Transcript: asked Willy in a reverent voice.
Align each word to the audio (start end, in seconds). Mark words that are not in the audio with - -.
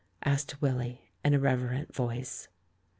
asked 0.25 0.59
Willy 0.63 1.11
in 1.23 1.35
a 1.35 1.39
reverent 1.39 1.93
voice. 1.93 2.47